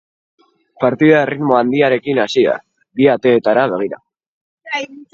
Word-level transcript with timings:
Partida 0.83 1.19
erritmo 1.25 1.59
handiarekin 1.59 2.23
hasi 2.25 2.47
da, 2.49 2.57
bi 3.01 3.11
ateetara 3.19 3.71
begira. 3.79 4.05